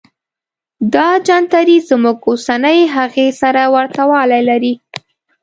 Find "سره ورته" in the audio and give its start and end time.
3.41-4.01